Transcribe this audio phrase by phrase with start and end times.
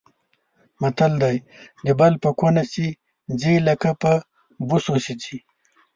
[0.81, 1.37] متل دی:
[1.85, 2.85] د بل په کونه چې
[3.41, 4.11] ځي لکه په
[4.67, 5.37] بوسو چې ځي.